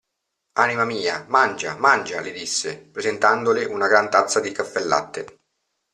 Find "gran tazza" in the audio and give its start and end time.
3.87-4.39